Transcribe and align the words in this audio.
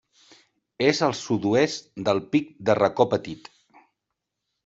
És 0.85 1.01
al 1.07 1.13
sud-oest 1.17 1.91
del 2.09 2.21
Pic 2.35 2.49
de 2.69 2.77
Racó 2.79 3.09
Petit. 3.13 3.51